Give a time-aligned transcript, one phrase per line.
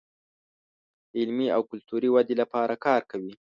[1.11, 3.33] د علمي او کلتوري ودې لپاره کار کوي.